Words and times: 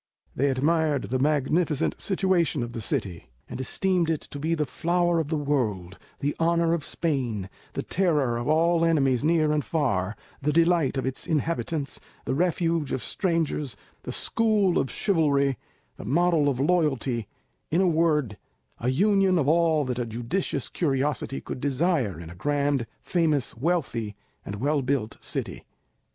They 0.35 0.49
admired 0.49 1.03
the 1.03 1.19
magnificent 1.19 2.01
situation 2.01 2.63
of 2.63 2.71
the 2.73 2.81
city, 2.81 3.29
and 3.47 3.61
esteemed 3.61 4.09
it 4.09 4.21
to 4.31 4.39
be 4.39 4.55
the 4.55 4.65
flower 4.65 5.19
of 5.19 5.27
the 5.27 5.37
world, 5.37 5.99
the 6.21 6.35
honour 6.39 6.73
of 6.73 6.83
Spain, 6.83 7.51
the 7.73 7.83
terror 7.83 8.35
of 8.37 8.47
all 8.47 8.83
enemies 8.83 9.23
near 9.23 9.51
and 9.51 9.63
far, 9.63 10.15
the 10.41 10.51
delight 10.51 10.97
of 10.97 11.05
its 11.05 11.27
inhabitants, 11.27 11.99
the 12.25 12.33
refuge 12.33 12.91
of 12.93 13.03
strangers, 13.03 13.77
the 14.01 14.11
school 14.11 14.79
of 14.79 14.89
chivalry, 14.89 15.59
the 15.97 16.05
model 16.05 16.49
of 16.49 16.59
loyalty, 16.59 17.27
in 17.69 17.79
a 17.79 17.87
word, 17.87 18.37
a 18.79 18.89
union 18.89 19.37
of 19.37 19.47
all 19.47 19.85
that 19.85 19.99
a 19.99 20.05
judicious 20.07 20.67
curiosity 20.67 21.39
could 21.39 21.61
desire 21.61 22.19
in 22.19 22.31
a 22.31 22.35
grand, 22.35 22.87
famous, 23.03 23.55
wealthy, 23.55 24.15
and 24.43 24.55
well 24.55 24.81
built 24.81 25.17
city. 25.23 25.63